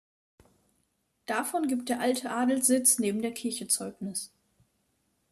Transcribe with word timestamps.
Davon 1.27 1.67
gibt 1.67 1.87
der 1.87 1.99
alte 1.99 2.31
Adelssitz 2.31 2.97
neben 2.97 3.21
der 3.21 3.35
Kirche 3.35 3.67
Zeugnis. 3.67 4.31